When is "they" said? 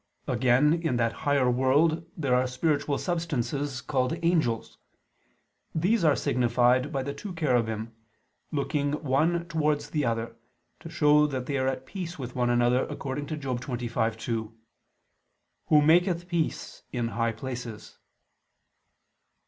11.45-11.59